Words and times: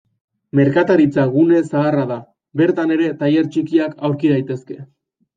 Merkataritza 0.59 1.25
gune 1.33 1.59
zaharra 1.65 2.05
da; 2.11 2.17
bertan 2.61 2.93
ere 2.95 3.09
tailer 3.19 3.51
txikiak 3.57 3.93
aurki 4.09 4.33
daitezke. 4.33 4.79